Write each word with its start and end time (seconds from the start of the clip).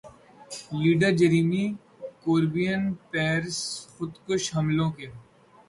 leader 0.79 1.11
Jeremy 1.19 1.65
Corbyn 2.23 2.81
Paris 3.11 3.57
خودکش 3.93 4.43
حملوں 4.55 4.89
کے 4.97 5.07